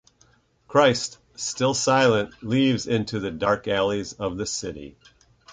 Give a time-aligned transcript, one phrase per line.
[0.67, 4.97] Christ, still silent, leaves into "the dark alleys of the city".